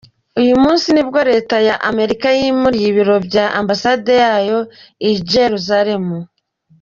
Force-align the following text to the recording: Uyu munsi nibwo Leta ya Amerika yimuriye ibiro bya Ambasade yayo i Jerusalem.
Uyu 0.41 0.53
munsi 0.63 0.87
nibwo 0.91 1.19
Leta 1.31 1.55
ya 1.67 1.75
Amerika 1.89 2.27
yimuriye 2.37 2.87
ibiro 2.89 3.15
bya 3.27 3.45
Ambasade 3.59 4.11
yayo 4.23 4.59
i 5.09 5.11
Jerusalem. 5.31 6.05